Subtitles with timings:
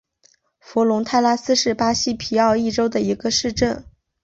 [0.59, 3.85] 弗龙泰拉斯是巴西皮奥伊州的一个市镇。